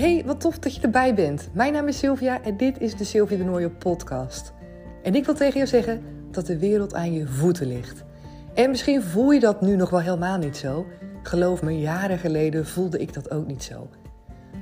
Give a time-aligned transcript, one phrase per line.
[0.00, 1.48] Hey, wat tof dat je erbij bent.
[1.52, 4.52] Mijn naam is Sylvia en dit is de Sylvia de Nooie podcast.
[5.02, 8.04] En ik wil tegen jou zeggen dat de wereld aan je voeten ligt.
[8.54, 10.86] En misschien voel je dat nu nog wel helemaal niet zo.
[11.22, 13.88] Geloof me, jaren geleden voelde ik dat ook niet zo.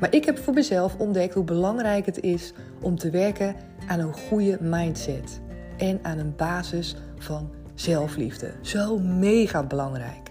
[0.01, 3.55] Maar ik heb voor mezelf ontdekt hoe belangrijk het is om te werken
[3.87, 5.41] aan een goede mindset.
[5.77, 8.53] En aan een basis van zelfliefde.
[8.61, 10.31] Zo mega belangrijk.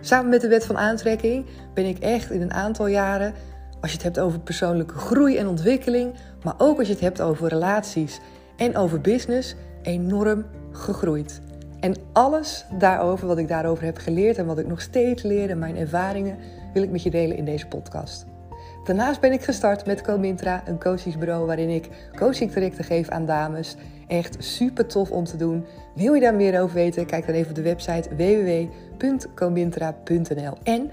[0.00, 3.34] Samen met de wet van aantrekking ben ik echt in een aantal jaren,
[3.80, 7.20] als je het hebt over persoonlijke groei en ontwikkeling, maar ook als je het hebt
[7.20, 8.20] over relaties
[8.56, 11.40] en over business, enorm gegroeid.
[11.80, 15.58] En alles daarover, wat ik daarover heb geleerd en wat ik nog steeds leer en
[15.58, 16.36] mijn ervaringen,
[16.72, 18.26] wil ik met je delen in deze podcast.
[18.84, 23.76] Daarnaast ben ik gestart met Comintra, een coachingsbureau waarin ik coachingtrajecten geef aan dames.
[24.06, 25.64] Echt super tof om te doen.
[25.94, 27.06] Wil je daar meer over weten?
[27.06, 30.52] Kijk dan even op de website www.comintra.nl.
[30.62, 30.90] En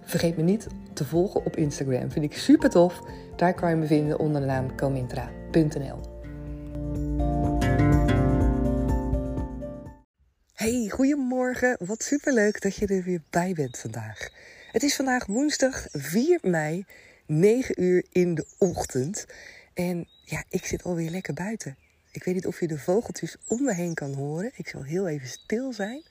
[0.00, 0.66] vergeet me niet
[0.98, 2.10] te volgen op Instagram.
[2.10, 3.02] Vind ik super tof.
[3.36, 6.00] Daar kan je me vinden onder de naam comintra.nl.
[10.52, 11.76] Hey, goedemorgen.
[11.86, 14.28] Wat superleuk dat je er weer bij bent vandaag.
[14.72, 16.84] Het is vandaag woensdag 4 mei
[17.26, 19.26] 9 uur in de ochtend.
[19.74, 21.76] En ja, ik zit alweer lekker buiten.
[22.12, 24.50] Ik weet niet of je de vogeltjes om me heen kan horen.
[24.54, 26.02] Ik zal heel even stil zijn.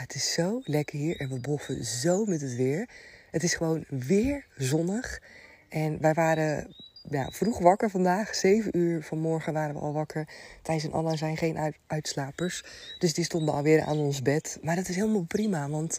[0.00, 2.88] Het is zo lekker hier en we boffen zo met het weer.
[3.30, 5.22] Het is gewoon weer zonnig.
[5.68, 6.74] En wij waren
[7.08, 8.34] ja, vroeg wakker vandaag.
[8.34, 10.28] 7 uur vanmorgen waren we al wakker.
[10.62, 12.64] Thijs en Anna zijn geen uitslapers.
[12.98, 14.58] Dus die stonden alweer aan ons bed.
[14.62, 15.98] Maar dat is helemaal prima, want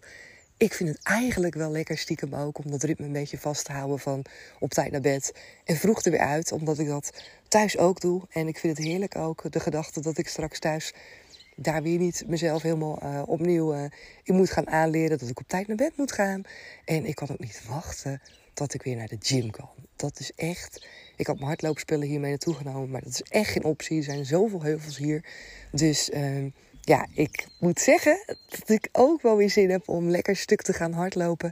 [0.57, 2.57] ik vind het eigenlijk wel lekker stiekem ook...
[2.57, 4.25] om dat ritme een beetje vast te houden van
[4.59, 5.33] op tijd naar bed.
[5.65, 7.13] En vroeg er weer uit, omdat ik dat
[7.47, 8.21] thuis ook doe.
[8.29, 10.93] En ik vind het heerlijk ook, de gedachte dat ik straks thuis...
[11.61, 13.83] daar weer niet mezelf helemaal uh, opnieuw uh,
[14.25, 15.17] moet gaan aanleren.
[15.17, 16.41] Dat ik op tijd naar bed moet gaan.
[16.85, 18.21] En ik kan ook niet wachten
[18.53, 19.69] dat ik weer naar de gym kan.
[19.95, 20.87] Dat is echt.
[21.15, 23.97] Ik had mijn hardloopspullen hiermee naartoe genomen, maar dat is echt geen optie.
[23.97, 25.25] Er zijn zoveel heuvels hier.
[25.71, 26.45] Dus uh,
[26.81, 30.73] ja, ik moet zeggen dat ik ook wel weer zin heb om lekker stuk te
[30.73, 31.51] gaan hardlopen.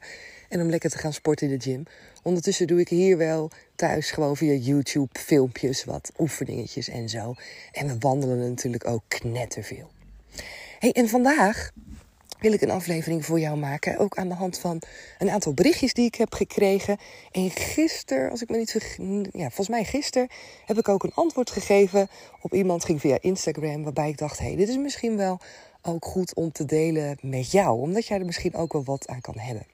[0.49, 1.83] En om lekker te gaan sporten in de gym.
[2.23, 7.33] Ondertussen doe ik hier wel thuis gewoon via YouTube filmpjes, wat oefeningetjes en zo.
[7.71, 9.89] En we wandelen natuurlijk ook knetterveel.
[10.79, 11.71] Hey, en vandaag
[12.39, 13.97] wil ik een aflevering voor jou maken.
[13.97, 14.81] Ook aan de hand van
[15.17, 16.97] een aantal berichtjes die ik heb gekregen.
[17.31, 20.27] En gisteren, als ik me niet vergis, ja, volgens mij gisteren,
[20.65, 22.07] heb ik ook een antwoord gegeven
[22.41, 25.39] op iemand, ging via Instagram, waarbij ik dacht: hé, hey, dit is misschien wel
[25.81, 29.21] ook goed om te delen met jou, omdat jij er misschien ook wel wat aan
[29.21, 29.65] kan hebben.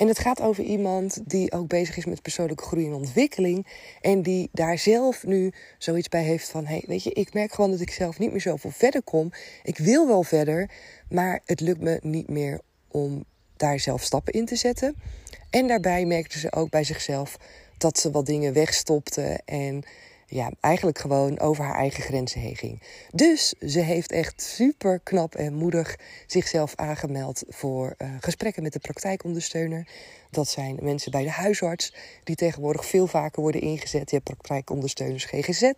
[0.00, 3.66] En het gaat over iemand die ook bezig is met persoonlijke groei en ontwikkeling.
[4.00, 7.70] En die daar zelf nu zoiets bij heeft van: hey, weet je, ik merk gewoon
[7.70, 9.32] dat ik zelf niet meer zoveel verder kom.
[9.62, 10.70] Ik wil wel verder,
[11.08, 13.24] maar het lukt me niet meer om
[13.56, 14.94] daar zelf stappen in te zetten.
[15.50, 17.36] En daarbij merkte ze ook bij zichzelf
[17.78, 19.82] dat ze wat dingen wegstopte en
[20.30, 22.82] ja, eigenlijk gewoon over haar eigen grenzen heen ging.
[23.10, 25.96] Dus ze heeft echt super knap en moedig
[26.26, 29.86] zichzelf aangemeld voor uh, gesprekken met de praktijkondersteuner.
[30.30, 34.10] Dat zijn mensen bij de huisarts, die tegenwoordig veel vaker worden ingezet.
[34.10, 35.72] Je hebt praktijkondersteuners GGZ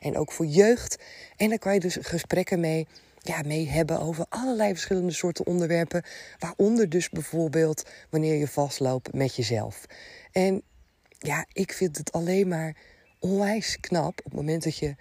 [0.00, 0.98] en ook voor jeugd.
[1.36, 2.86] En daar kan je dus gesprekken mee
[3.20, 6.02] ja, mee hebben over allerlei verschillende soorten onderwerpen.
[6.38, 9.86] Waaronder dus bijvoorbeeld wanneer je vastloopt met jezelf.
[10.32, 10.62] En
[11.18, 12.76] ja, ik vind het alleen maar
[13.26, 14.94] onwijs knap op het moment dat je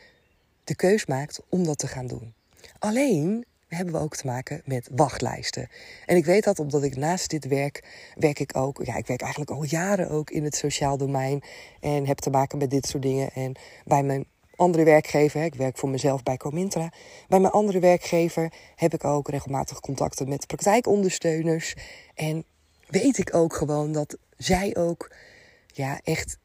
[0.64, 2.34] de keus maakt om dat te gaan doen.
[2.80, 5.70] Alleen hebben we ook te maken met wachtlijsten.
[6.06, 7.84] En ik weet dat omdat ik naast dit werk,
[8.16, 11.44] werk ik ook, ja, ik werk eigenlijk al jaren ook in het sociaal domein
[11.80, 13.30] en heb te maken met dit soort dingen.
[13.34, 13.56] En
[13.86, 14.26] bij mijn
[14.56, 16.92] andere werkgever, ik werk voor mezelf bij Comintra,
[17.28, 21.76] bij mijn andere werkgever heb ik ook regelmatig contacten met praktijkondersteuners.
[22.16, 22.46] En
[22.88, 25.12] weet ik ook gewoon dat zij ook
[25.68, 26.38] ja, echt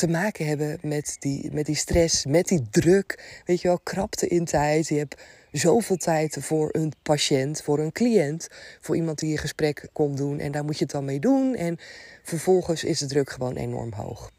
[0.00, 3.40] te maken hebben met die, met die stress, met die druk.
[3.44, 4.88] Weet je wel, krapte in tijd.
[4.88, 5.22] Je hebt
[5.52, 8.48] zoveel tijd voor een patiënt, voor een cliënt,
[8.80, 10.38] voor iemand die een gesprek komt doen.
[10.38, 11.54] En daar moet je het dan mee doen.
[11.54, 11.78] En
[12.22, 14.30] vervolgens is de druk gewoon enorm hoog.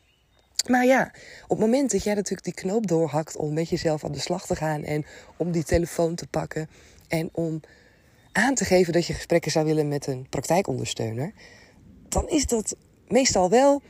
[0.68, 1.14] Maar ja,
[1.44, 4.46] op het moment dat jij natuurlijk die knoop doorhakt om met jezelf aan de slag
[4.46, 5.06] te gaan en
[5.38, 6.70] om die telefoon te pakken
[7.08, 7.62] en om
[8.32, 11.32] aan te geven dat je gesprekken zou willen met een praktijkondersteuner,
[12.10, 12.76] dan is dat
[13.08, 13.82] meestal wel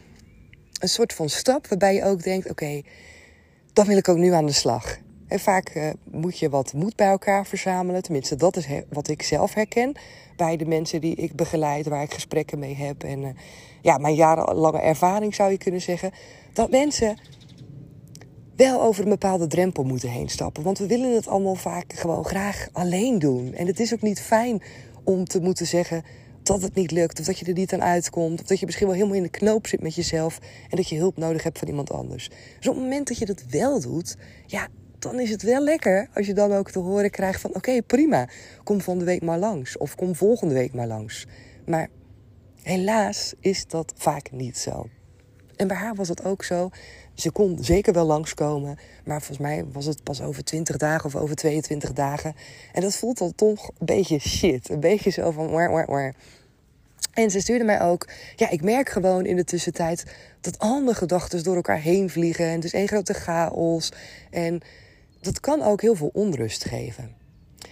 [0.82, 2.82] een soort van stap waarbij je ook denkt: oké,
[3.74, 4.98] dan wil ik ook nu aan de slag.
[5.28, 8.02] En vaak uh, moet je wat moed bij elkaar verzamelen.
[8.02, 9.96] Tenminste, dat is wat ik zelf herken
[10.36, 13.04] bij de mensen die ik begeleid, waar ik gesprekken mee heb.
[13.04, 13.30] En uh,
[13.82, 16.12] ja, mijn jarenlange ervaring zou je kunnen zeggen.
[16.54, 17.18] Dat mensen
[18.56, 20.64] wel over een bepaalde drempel moeten heen stappen.
[20.64, 23.54] Want we willen het allemaal vaak gewoon graag alleen doen.
[23.54, 24.62] En het is ook niet fijn
[25.04, 26.04] om te moeten zeggen:
[26.44, 28.88] dat het niet lukt, of dat je er niet aan uitkomt, of dat je misschien
[28.88, 30.40] wel helemaal in de knoop zit met jezelf
[30.70, 32.30] en dat je hulp nodig hebt van iemand anders.
[32.58, 34.16] Dus op het moment dat je dat wel doet,
[34.46, 34.68] ja,
[35.00, 38.28] dan is het wel lekker als je dan ook te horen krijgt van oké, prima,
[38.64, 41.26] kom van de week maar langs of kom volgende week maar langs.
[41.66, 41.90] Maar
[42.62, 44.88] helaas is dat vaak niet zo.
[45.56, 46.70] En bij haar was dat ook zo.
[47.14, 51.16] Ze kon zeker wel langskomen, maar volgens mij was het pas over 20 dagen of
[51.16, 52.36] over 22 dagen.
[52.74, 54.70] En dat voelt dan toch een beetje shit.
[54.70, 56.16] Een beetje zo van waar, waar, waar.
[57.14, 60.06] En ze stuurde mij ook, ja, ik merk gewoon in de tussentijd
[60.42, 62.46] dat alle gedachten door elkaar heen vliegen.
[62.46, 63.92] En is één grote chaos.
[64.30, 64.62] En
[65.22, 67.20] dat kan ook heel veel onrust geven.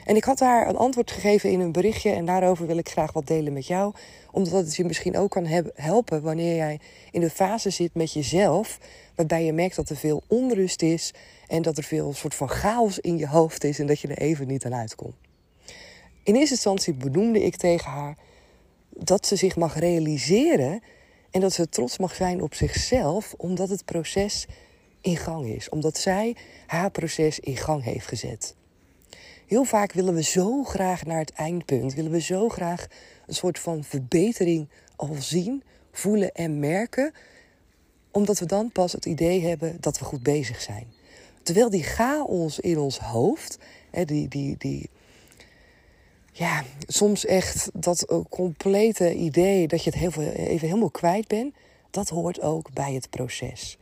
[0.06, 3.12] En ik had haar een antwoord gegeven in een berichtje en daarover wil ik graag
[3.12, 3.94] wat delen met jou.
[4.32, 6.80] Omdat het je misschien ook kan helpen wanneer jij
[7.12, 8.80] in de fase zit met jezelf,
[9.20, 11.14] waarbij je merkt dat er veel onrust is
[11.48, 14.18] en dat er veel soort van chaos in je hoofd is en dat je er
[14.18, 15.16] even niet aan uitkomt.
[16.24, 18.18] In eerste instantie benoemde ik tegen haar
[18.90, 20.82] dat ze zich mag realiseren
[21.32, 24.48] en dat ze trots mag zijn op zichzelf, omdat het proces
[25.02, 25.70] in gang is.
[25.70, 26.36] Omdat zij
[26.68, 28.56] haar proces in gang heeft gezet.
[29.46, 32.88] Heel vaak willen we zo graag naar het eindpunt, willen we zo graag
[33.28, 37.14] een soort van verbetering al zien, voelen en merken,
[38.12, 40.88] omdat we dan pas het idee hebben dat we goed bezig zijn.
[41.44, 43.58] Terwijl die chaos in ons hoofd,
[44.06, 44.90] die, die, die,
[46.32, 51.56] ja, soms echt dat complete idee dat je het heel even helemaal kwijt bent,
[51.92, 53.78] dat hoort ook bij het proces.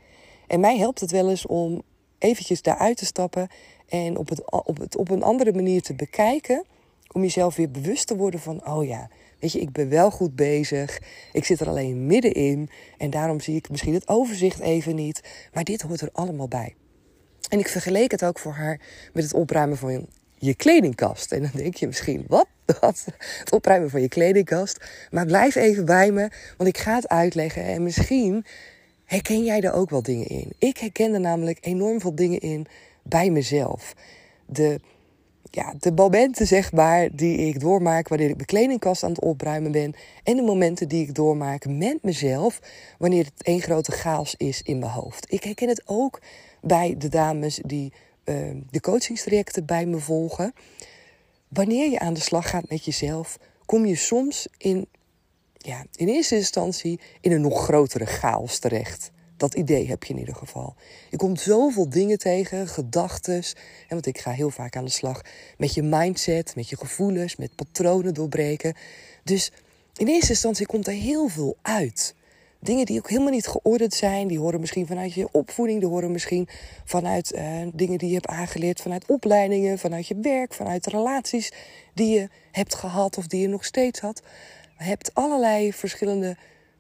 [0.48, 1.82] En mij helpt het wel eens om
[2.18, 3.48] eventjes daaruit te stappen
[3.88, 6.66] en op, het, op, het, op een andere manier te bekijken.
[7.12, 9.10] Om jezelf weer bewust te worden van, oh ja,
[9.40, 11.02] weet je, ik ben wel goed bezig.
[11.32, 12.70] Ik zit er alleen middenin.
[12.98, 15.22] En daarom zie ik misschien het overzicht even niet.
[15.54, 16.76] Maar dit hoort er allemaal bij.
[17.50, 18.80] En ik vergeleek het ook voor haar
[19.14, 20.08] met het opruimen van
[20.38, 21.32] je kledingkast.
[21.32, 22.48] En dan denk je misschien, wat?
[22.80, 23.06] wat?
[23.40, 24.86] Het opruimen van je kledingkast.
[25.12, 27.64] Maar blijf even bij me, want ik ga het uitleggen.
[27.64, 28.46] En misschien
[29.06, 30.54] herken jij er ook wel dingen in.
[30.58, 32.68] Ik herken er namelijk enorm veel dingen in
[33.04, 33.94] bij mezelf.
[34.46, 34.80] De,
[35.52, 39.72] ja, de momenten, zeg maar, die ik doormaak wanneer ik mijn kledingkast aan het opruimen
[39.72, 39.94] ben.
[40.24, 42.60] En de momenten die ik doormaak met mezelf
[42.98, 45.34] wanneer het één grote chaos is in mijn hoofd.
[45.34, 46.22] Ik herken het ook
[46.62, 47.94] bij de dames die
[48.26, 48.36] uh,
[48.70, 50.54] de coachingstrajecten bij me volgen.
[51.48, 54.88] Wanneer je aan de slag gaat met jezelf, kom je soms in,
[55.58, 59.12] ja, in eerste instantie in een nog grotere chaos terecht.
[59.38, 60.76] Dat idee heb je in ieder geval.
[61.10, 63.44] Je komt zoveel dingen tegen, gedachten.
[63.90, 65.22] Want ik ga heel vaak aan de slag
[65.58, 68.74] met je mindset, met je gevoelens, met patronen doorbreken.
[69.24, 69.52] Dus
[69.96, 72.16] in eerste instantie komt er heel veel uit.
[72.60, 74.28] Dingen die ook helemaal niet geordend zijn.
[74.28, 75.80] Die horen misschien vanuit je opvoeding.
[75.80, 76.48] Die horen misschien
[76.86, 78.82] vanuit uh, dingen die je hebt aangeleerd.
[78.82, 81.52] Vanuit opleidingen, vanuit je werk, vanuit relaties
[81.94, 84.22] die je hebt gehad of die je nog steeds had.
[84.78, 86.38] Je hebt allerlei verschillende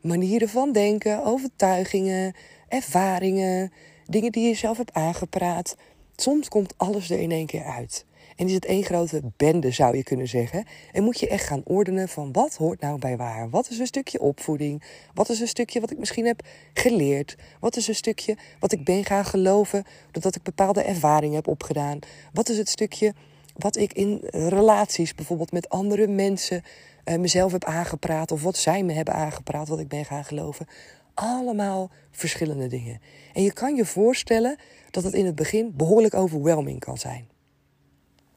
[0.08, 2.34] manieren van denken, overtuigingen,
[2.68, 3.72] ervaringen,
[4.06, 5.76] dingen die je zelf hebt aangepraat.
[6.16, 8.06] Soms komt alles er in één keer uit.
[8.36, 10.66] En is het één grote bende, zou je kunnen zeggen.
[10.92, 13.50] En moet je echt gaan ordenen van wat hoort nou bij waar?
[13.50, 14.84] Wat is een stukje opvoeding?
[15.14, 16.42] Wat is een stukje wat ik misschien heb
[16.74, 17.36] geleerd?
[17.60, 22.00] Wat is een stukje wat ik ben gaan geloven doordat ik bepaalde ervaringen heb opgedaan?
[22.34, 23.14] Wat is het stukje
[23.56, 26.64] wat ik in relaties, bijvoorbeeld met andere mensen,
[27.16, 30.66] mezelf heb aangepraat of wat zij me hebben aangepraat, wat ik ben gaan geloven.
[31.14, 33.02] Allemaal verschillende dingen.
[33.34, 34.58] En je kan je voorstellen
[34.92, 37.28] dat het in het begin behoorlijk overwhelming kan zijn.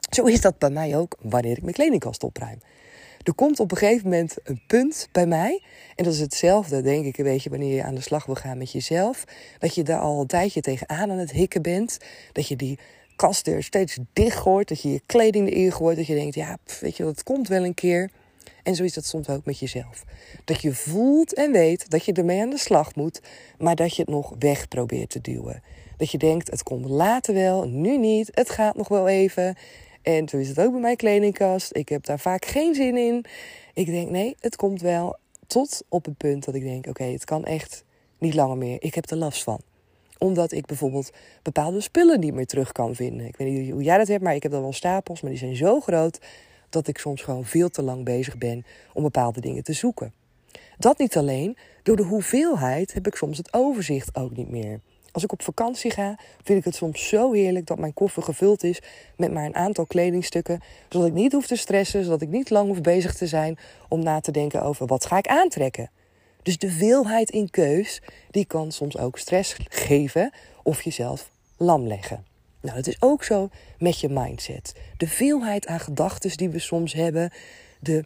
[0.09, 2.59] Zo is dat bij mij ook wanneer ik mijn kledingkast opruim.
[3.23, 5.63] Er komt op een gegeven moment een punt bij mij.
[5.95, 8.57] En dat is hetzelfde, denk ik, een beetje wanneer je aan de slag wil gaan
[8.57, 9.23] met jezelf.
[9.59, 11.97] Dat je daar al een tijdje tegenaan aan het hikken bent.
[12.31, 12.79] Dat je die
[13.15, 14.67] kast er steeds dicht gooit.
[14.67, 15.97] Dat je je kleding erin gooit.
[15.97, 18.09] Dat je denkt, ja, weet je, dat komt wel een keer.
[18.63, 20.03] En zo is dat soms ook met jezelf.
[20.45, 23.21] Dat je voelt en weet dat je ermee aan de slag moet,
[23.57, 25.63] maar dat je het nog weg probeert te duwen.
[25.97, 29.55] Dat je denkt, het komt later wel, nu niet, het gaat nog wel even.
[30.01, 31.75] En zo is het ook bij mijn kledingkast.
[31.75, 33.25] Ik heb daar vaak geen zin in.
[33.73, 35.17] Ik denk, nee, het komt wel.
[35.47, 37.83] Tot op het punt dat ik denk, oké, het kan echt
[38.17, 38.77] niet langer meer.
[38.79, 39.61] Ik heb er last van
[40.21, 43.25] omdat ik bijvoorbeeld bepaalde spullen niet meer terug kan vinden.
[43.25, 45.39] Ik weet niet hoe jij dat hebt, maar ik heb dan wel stapels, maar die
[45.39, 46.19] zijn zo groot
[46.71, 50.13] dat ik soms gewoon veel te lang bezig ben om bepaalde dingen te zoeken.
[50.77, 54.79] Dat niet alleen, door de hoeveelheid heb ik soms het overzicht ook niet meer.
[55.11, 58.63] Als ik op vakantie ga, vind ik het soms zo heerlijk dat mijn koffer gevuld
[58.63, 58.81] is
[59.17, 60.59] met maar een aantal kledingstukken,
[60.89, 64.03] zodat ik niet hoef te stressen, zodat ik niet lang hoef bezig te zijn om
[64.03, 65.89] na te denken over wat ga ik aantrekken.
[66.43, 68.01] Dus de veelheid in keus,
[68.31, 70.31] die kan soms ook stress geven
[70.63, 72.30] of jezelf lam leggen.
[72.61, 74.75] Nou, het is ook zo met je mindset.
[74.97, 77.31] De veelheid aan gedachten die we soms hebben,
[77.79, 78.03] de,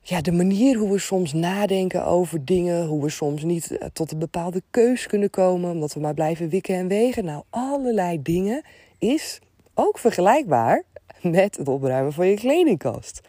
[0.00, 4.12] ja, de manier hoe we soms nadenken over dingen, hoe we soms niet eh, tot
[4.12, 7.24] een bepaalde keus kunnen komen, omdat we maar blijven wikken en wegen.
[7.24, 8.62] Nou, allerlei dingen
[8.98, 9.38] is
[9.74, 10.82] ook vergelijkbaar
[11.22, 13.20] met het opruimen van je kledingkast.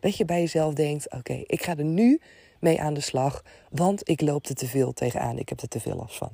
[0.00, 2.20] Dat je bij jezelf denkt: oké, ik ga er nu
[2.58, 5.38] mee aan de slag, want ik loop er te veel tegenaan.
[5.38, 6.30] Ik heb er te veel last van.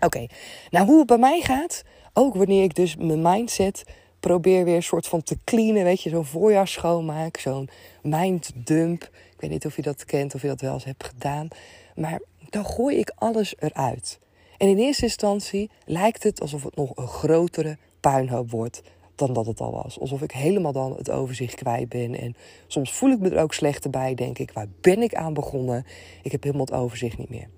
[0.00, 0.26] Oké,
[0.70, 3.84] nou hoe het bij mij gaat, ook wanneer ik dus mijn mindset
[4.20, 7.68] probeer weer een soort van te cleanen, weet je, zo'n voorjaar schoonmaak, zo'n
[8.02, 9.02] minddump.
[9.02, 11.48] Ik weet niet of je dat kent, of je dat wel eens hebt gedaan,
[11.94, 14.18] maar dan gooi ik alles eruit.
[14.58, 18.82] En in eerste instantie lijkt het alsof het nog een grotere puinhoop wordt
[19.14, 20.00] dan dat het al was.
[20.00, 22.18] Alsof ik helemaal dan het overzicht kwijt ben.
[22.18, 24.14] En soms voel ik me er ook slechter bij.
[24.14, 25.86] Denk ik, waar ben ik aan begonnen?
[26.22, 27.48] Ik heb helemaal het overzicht niet meer.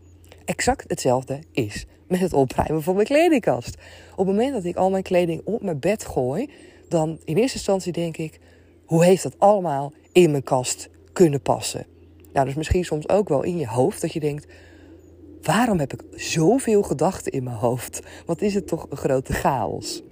[0.49, 3.76] Exact hetzelfde is met het opruimen van mijn kledingkast.
[4.11, 6.50] Op het moment dat ik al mijn kleding op mijn bed gooi,
[6.88, 8.40] dan in eerste instantie denk ik:
[8.85, 11.87] hoe heeft dat allemaal in mijn kast kunnen passen?
[12.33, 14.47] Nou, dus misschien soms ook wel in je hoofd dat je denkt:
[15.43, 18.00] waarom heb ik zoveel gedachten in mijn hoofd?
[18.26, 20.02] Wat is het toch een grote chaos?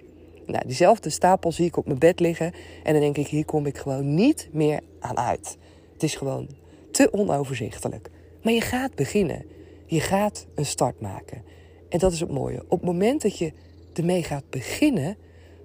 [0.46, 2.52] Nou, diezelfde stapel zie ik op mijn bed liggen
[2.82, 5.56] en dan denk ik: hier kom ik gewoon niet meer aan uit.
[5.92, 6.48] Het is gewoon
[6.90, 8.10] te onoverzichtelijk.
[8.42, 9.55] Maar je gaat beginnen.
[9.86, 11.42] Je gaat een start maken.
[11.88, 12.62] En dat is het mooie.
[12.62, 13.52] Op het moment dat je
[13.92, 15.16] ermee gaat beginnen,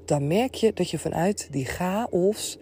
[0.06, 2.58] dan merk je dat je vanuit die chaos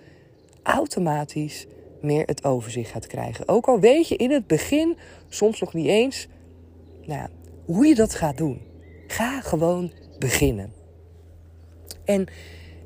[0.64, 1.68] automatisch
[2.02, 3.48] meer het overzicht gaat krijgen.
[3.48, 4.98] Ook al weet je in het begin
[5.30, 6.28] soms nog niet eens
[7.06, 7.30] nou
[7.66, 8.62] hoe je dat gaat doen.
[9.08, 10.74] Ga gewoon beginnen.
[12.06, 12.28] En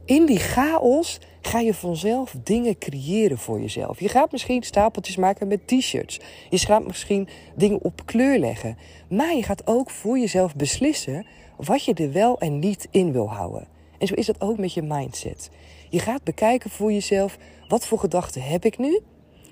[0.06, 4.00] in die chaos ga je vanzelf dingen creëren voor jezelf.
[4.00, 6.20] Je gaat misschien stapeltjes maken met t-shirts.
[6.50, 8.78] Je gaat misschien dingen op kleur leggen.
[9.10, 11.26] Maar je gaat ook voor jezelf beslissen
[11.58, 13.68] wat je er wel en niet in wil houden.
[13.98, 15.50] En zo is dat ook met je mindset.
[15.90, 19.00] Je gaat bekijken voor jezelf, wat voor gedachten heb ik nu?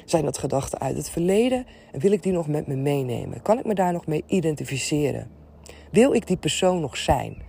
[0.06, 1.66] Zijn dat gedachten uit het verleden?
[1.92, 3.42] En wil ik die nog met me meenemen?
[3.42, 5.32] Kan ik me daar nog mee identificeren?
[5.92, 7.42] Wil ik die persoon nog zijn?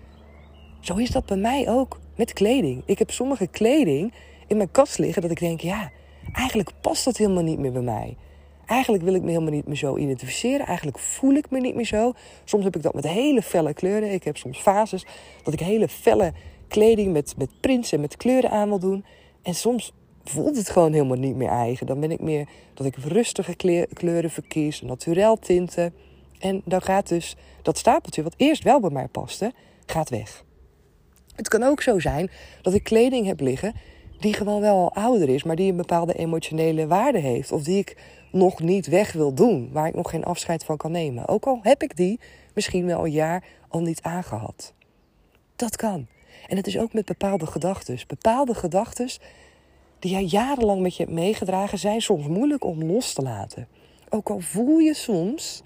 [0.81, 2.83] Zo is dat bij mij ook met kleding.
[2.87, 4.13] Ik heb sommige kleding
[4.53, 5.91] in mijn kast liggen dat ik denk, ja,
[6.33, 8.17] eigenlijk past dat helemaal niet meer bij mij.
[8.67, 10.67] Eigenlijk wil ik me helemaal niet meer zo identificeren.
[10.67, 12.13] Eigenlijk voel ik me niet meer zo.
[12.45, 14.13] Soms heb ik dat met hele felle kleuren.
[14.13, 15.07] Ik heb soms fases
[15.43, 16.33] dat ik hele felle
[16.69, 19.05] kleding met, met prints en met kleuren aan wil doen.
[19.43, 19.93] En soms
[20.25, 21.87] voelt het gewoon helemaal niet meer eigen.
[21.87, 23.55] Dan ben ik meer dat ik rustige
[23.93, 25.95] kleuren verkies, naturel tinten.
[26.39, 29.53] En dan gaat dus dat stapeltje, wat eerst wel bij mij paste,
[29.87, 30.45] gaat weg.
[31.35, 32.31] Het kan ook zo zijn
[32.63, 33.75] dat ik kleding heb liggen
[34.23, 37.53] die gewoon wel al ouder is, maar die een bepaalde emotionele waarde heeft.
[37.53, 37.97] Of die ik
[38.33, 41.29] nog niet weg wil doen, waar ik nog geen afscheid van kan nemen.
[41.29, 42.21] Ook al heb ik die
[42.55, 44.73] misschien wel een jaar al niet aangehad.
[45.57, 46.07] Dat kan.
[46.47, 47.99] En het is ook met bepaalde gedachten.
[48.07, 49.11] Bepaalde gedachten
[49.99, 53.69] die jij jarenlang met je hebt meegedragen, zijn soms moeilijk om los te laten.
[54.09, 55.63] Ook al voel je soms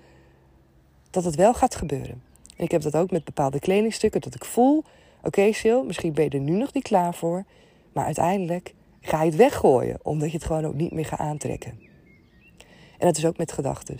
[1.11, 2.23] dat het wel gaat gebeuren.
[2.57, 4.85] En ik heb dat ook met bepaalde kledingstukken, dat ik voel
[5.27, 7.45] Oké, okay, Sil, misschien ben je er nu nog niet klaar voor.
[7.97, 11.79] Maar uiteindelijk ga je het weggooien, omdat je het gewoon ook niet meer gaat aantrekken.
[12.99, 13.99] En dat is ook met gedachten.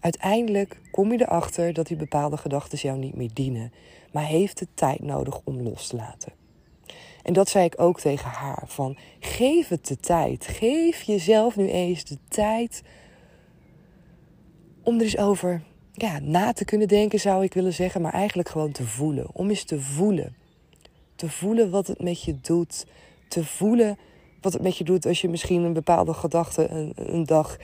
[0.00, 3.72] Uiteindelijk kom je erachter dat die bepaalde gedachten jou niet meer dienen,
[4.12, 6.32] maar heeft het tijd nodig om los te laten.
[7.22, 10.46] En dat zei ik ook tegen haar: van geef het de tijd.
[10.46, 12.82] Geef jezelf nu eens de tijd
[14.82, 18.48] om er eens over ja, na te kunnen denken, zou ik willen zeggen, maar eigenlijk
[18.48, 19.26] gewoon te voelen.
[19.32, 20.40] Om eens te voelen.
[21.22, 22.86] Te voelen wat het met je doet.
[23.28, 23.98] Te voelen
[24.40, 27.56] wat het met je doet als je misschien een bepaalde gedachte een, een dag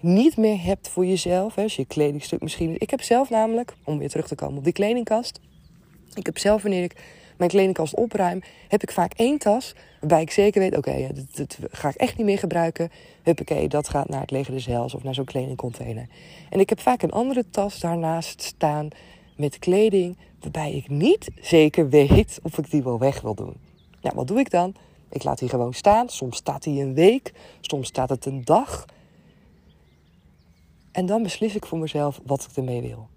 [0.00, 1.58] niet meer hebt voor jezelf.
[1.58, 2.74] Als je kledingstuk misschien.
[2.78, 5.40] Ik heb zelf namelijk, om weer terug te komen op die kledingkast.
[6.14, 7.02] Ik heb zelf wanneer ik
[7.36, 11.88] mijn kledingkast opruim, heb ik vaak één tas waarbij ik zeker weet: oké, dat, ga
[11.88, 12.90] ik echt niet meer gebruiken.
[13.22, 16.06] Huppakee, dat gaat naar het leger des Hels of naar zo'n kledingcontainer.
[16.50, 18.88] En ik heb vaak een andere tas daarnaast staan
[19.36, 23.56] met kleding waarbij ik niet zeker weet of ik die wel weg wil doen.
[24.00, 24.74] Nou, wat doe ik dan?
[25.10, 26.08] Ik laat die gewoon staan.
[26.08, 28.84] Soms staat die een week, soms staat het een dag.
[30.92, 33.08] En dan beslis ik voor mezelf wat ik ermee wil.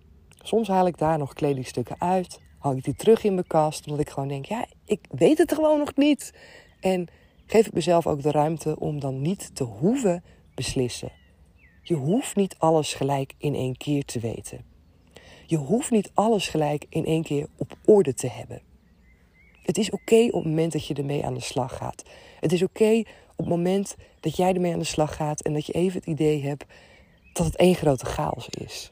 [0.42, 3.86] Soms haal ik daar nog kledingstukken uit hang ik die terug in mijn kast.
[3.86, 6.34] Omdat ik gewoon denk, ja, ik weet het gewoon nog niet.
[6.80, 7.08] En
[7.46, 10.24] geef ik mezelf ook de ruimte om dan niet te hoeven
[10.56, 11.12] beslissen.
[11.82, 14.67] Je hoeft niet alles gelijk in één keer te weten.
[15.50, 18.62] Je hoeft niet alles gelijk in één keer op orde te hebben.
[19.62, 22.04] Het is oké op het moment dat je ermee aan de slag gaat.
[22.40, 25.66] Het is oké op het moment dat jij ermee aan de slag gaat en dat
[25.66, 26.66] je even het idee hebt
[27.34, 28.92] dat het één grote chaos is.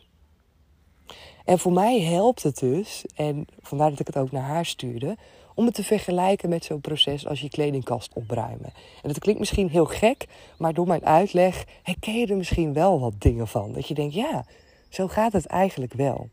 [1.46, 5.18] En voor mij helpt het dus, en vandaar dat ik het ook naar haar stuurde,
[5.56, 8.74] om het te vergelijken met zo'n proces als je kledingkast opruimen.
[9.02, 10.26] En dat klinkt misschien heel gek,
[10.58, 13.74] maar door mijn uitleg herken je er misschien wel wat dingen van.
[13.74, 14.46] Dat je denkt, ja,
[14.90, 16.30] zo gaat het eigenlijk wel.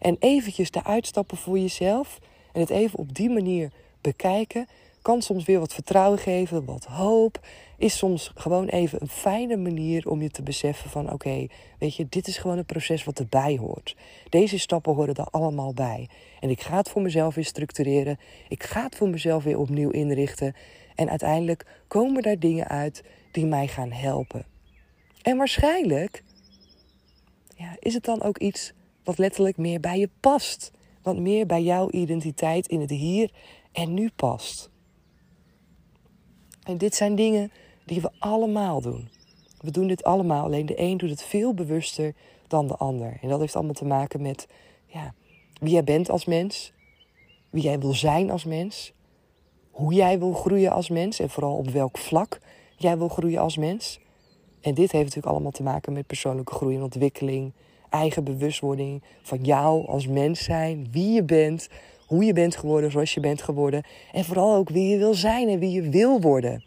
[0.00, 2.18] En eventjes de uitstappen voor jezelf
[2.52, 4.66] en het even op die manier bekijken,
[5.02, 7.46] kan soms weer wat vertrouwen geven, wat hoop.
[7.76, 11.46] Is soms gewoon even een fijne manier om je te beseffen van oké,
[11.78, 13.96] weet je, dit is gewoon een proces wat erbij hoort.
[14.28, 16.08] Deze stappen horen er allemaal bij.
[16.40, 18.18] En ik ga het voor mezelf weer structureren.
[18.48, 20.54] Ik ga het voor mezelf weer opnieuw inrichten.
[20.94, 24.46] En uiteindelijk komen daar dingen uit die mij gaan helpen.
[25.22, 26.22] En waarschijnlijk
[27.56, 28.72] ja, is het dan ook iets
[29.04, 30.70] wat letterlijk meer bij je past.
[31.02, 33.30] Wat meer bij jouw identiteit in het hier
[33.72, 34.70] en nu past.
[36.62, 37.52] En dit zijn dingen
[37.84, 39.08] die we allemaal doen.
[39.58, 42.14] We doen dit allemaal, alleen de een doet het veel bewuster
[42.46, 43.18] dan de ander.
[43.22, 44.48] En dat heeft allemaal te maken met
[44.86, 45.14] ja,
[45.60, 46.72] wie jij bent als mens,
[47.50, 48.92] wie jij wil zijn als mens,
[49.70, 52.40] hoe jij wil groeien als mens en vooral op welk vlak
[52.76, 54.00] jij wil groeien als mens.
[54.60, 57.52] En dit heeft natuurlijk allemaal te maken met persoonlijke groei en ontwikkeling,
[57.90, 61.68] eigen bewustwording van jou als mens zijn, wie je bent,
[62.06, 63.82] hoe je bent geworden zoals je bent geworden.
[64.12, 66.64] En vooral ook wie je wil zijn en wie je wil worden.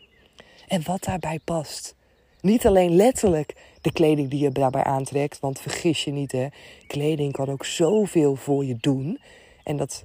[0.67, 1.95] En wat daarbij past.
[2.41, 6.47] Niet alleen letterlijk de kleding die je daarbij aantrekt, want vergis je niet, hè.
[6.87, 9.19] Kleding kan ook zoveel voor je doen.
[9.63, 10.03] En dat,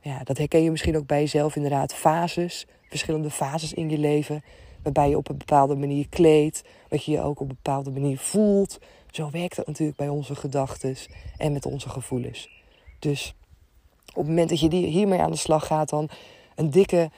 [0.00, 1.94] ja, dat herken je misschien ook bij jezelf inderdaad.
[1.94, 4.42] Fases, verschillende fases in je leven.
[4.82, 6.62] Waarbij je op een bepaalde manier kleedt.
[6.88, 8.78] Wat je je ook op een bepaalde manier voelt.
[9.10, 10.96] Zo werkt het natuurlijk bij onze gedachten
[11.36, 12.48] en met onze gevoelens.
[12.98, 13.34] Dus
[14.08, 16.08] op het moment dat je hiermee aan de slag gaat, dan
[16.54, 17.10] een dikke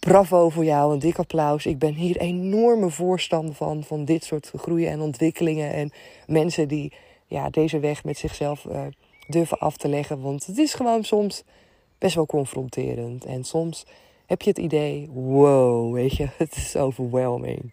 [0.00, 1.66] bravo voor jou, een dik applaus.
[1.66, 5.72] Ik ben hier enorme voorstander van, van dit soort groeien en ontwikkelingen.
[5.72, 5.92] En
[6.26, 6.92] mensen die
[7.26, 8.80] ja, deze weg met zichzelf uh,
[9.28, 10.20] durven af te leggen.
[10.20, 11.42] Want het is gewoon soms
[11.98, 13.24] best wel confronterend.
[13.24, 13.86] En soms
[14.26, 17.72] heb je het idee, wow, weet je, het is overwhelming.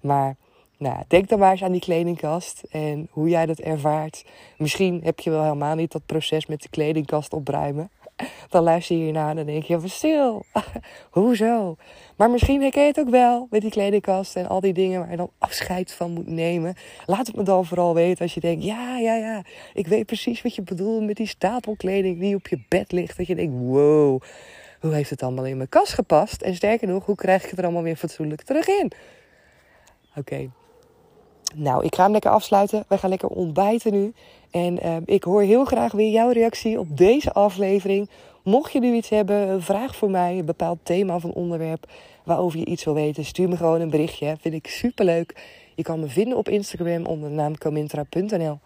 [0.00, 0.36] Maar
[0.76, 4.24] nou, denk dan maar eens aan die kledingkast en hoe jij dat ervaart.
[4.58, 7.90] Misschien heb je wel helemaal niet dat proces met de kledingkast opruimen.
[8.48, 10.44] Dan luister je hiernaar en dan denk je, stil,
[11.10, 11.76] hoezo?
[12.16, 15.10] Maar misschien herken je het ook wel met die kledingkast en al die dingen waar
[15.10, 16.74] je dan afscheid van moet nemen.
[17.06, 20.42] Laat het me dan vooral weten als je denkt, ja, ja, ja, ik weet precies
[20.42, 23.16] wat je bedoelt met die stapelkleding die op je bed ligt.
[23.16, 24.22] Dat je denkt, wow,
[24.80, 26.42] hoe heeft het allemaal in mijn kast gepast?
[26.42, 28.92] En sterker nog, hoe krijg ik het er allemaal weer fatsoenlijk terug in?
[30.16, 30.50] Oké,
[31.56, 32.84] nou, ik ga hem lekker afsluiten.
[32.88, 34.12] Wij gaan lekker ontbijten nu.
[34.50, 38.08] En uh, ik hoor heel graag weer jouw reactie op deze aflevering.
[38.42, 41.86] Mocht je nu iets hebben, een vraag voor mij, een bepaald thema of een onderwerp
[42.24, 44.36] waarover je iets wil weten, stuur me gewoon een berichtje.
[44.40, 45.34] Vind ik superleuk.
[45.74, 48.58] Je kan me vinden op Instagram onder de naam comintra.nl.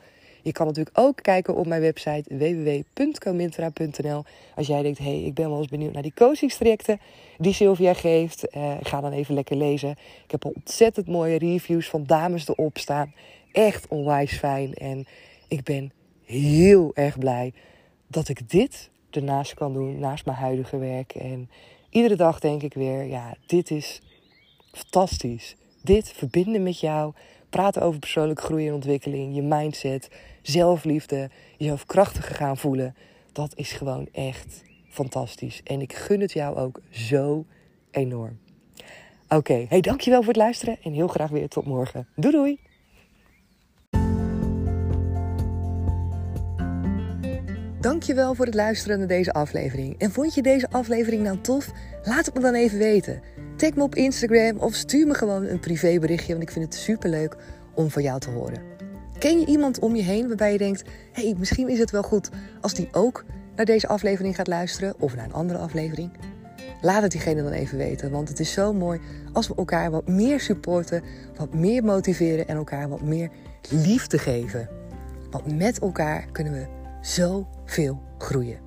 [0.48, 4.24] Je kan natuurlijk ook kijken op mijn website www.comintra.nl.
[4.54, 7.00] Als jij denkt, hé, hey, ik ben wel eens benieuwd naar die coachingstrajecten
[7.38, 8.56] die Sylvia geeft.
[8.56, 9.90] Uh, ga dan even lekker lezen.
[10.24, 13.14] Ik heb al ontzettend mooie reviews van dames erop staan.
[13.52, 14.74] Echt onwijs fijn.
[14.74, 15.06] En
[15.48, 15.92] ik ben
[16.24, 17.52] heel erg blij
[18.06, 21.14] dat ik dit ernaast kan doen, naast mijn huidige werk.
[21.14, 21.50] En
[21.90, 24.00] iedere dag denk ik weer, ja, dit is
[24.72, 25.56] fantastisch.
[25.82, 27.12] Dit verbinden met jou,
[27.50, 30.08] praten over persoonlijke groei en ontwikkeling, je mindset,
[30.42, 32.94] zelfliefde, jezelf krachtiger gaan voelen.
[33.32, 35.60] Dat is gewoon echt fantastisch.
[35.64, 37.46] En ik gun het jou ook zo
[37.90, 38.38] enorm.
[39.28, 42.08] Oké, hey, dankjewel voor het luisteren en heel graag weer tot morgen.
[42.16, 42.60] Doei doei!
[47.80, 49.98] Dankjewel voor het luisteren naar deze aflevering.
[49.98, 51.70] En vond je deze aflevering nou tof?
[52.02, 53.22] Laat het me dan even weten.
[53.58, 57.36] Tag me op Instagram of stuur me gewoon een privéberichtje, want ik vind het superleuk
[57.74, 58.62] om van jou te horen.
[59.18, 62.02] Ken je iemand om je heen waarbij je denkt: hé, hey, misschien is het wel
[62.02, 63.24] goed als die ook
[63.56, 66.10] naar deze aflevering gaat luisteren of naar een andere aflevering?
[66.80, 69.00] Laat het diegene dan even weten, want het is zo mooi
[69.32, 71.02] als we elkaar wat meer supporten,
[71.36, 73.30] wat meer motiveren en elkaar wat meer
[73.68, 74.68] liefde geven.
[75.30, 76.66] Want met elkaar kunnen we
[77.00, 78.66] zoveel groeien.